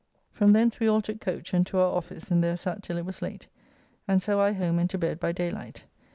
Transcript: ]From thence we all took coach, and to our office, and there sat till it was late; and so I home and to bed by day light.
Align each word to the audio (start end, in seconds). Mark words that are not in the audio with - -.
]From 0.31 0.53
thence 0.53 0.79
we 0.79 0.87
all 0.87 1.03
took 1.03 1.21
coach, 1.21 1.53
and 1.53 1.63
to 1.67 1.77
our 1.77 1.95
office, 1.95 2.31
and 2.31 2.43
there 2.43 2.57
sat 2.57 2.81
till 2.81 2.97
it 2.97 3.05
was 3.05 3.21
late; 3.21 3.45
and 4.07 4.19
so 4.19 4.39
I 4.39 4.51
home 4.51 4.79
and 4.79 4.89
to 4.89 4.97
bed 4.97 5.19
by 5.19 5.31
day 5.31 5.51
light. 5.51 5.83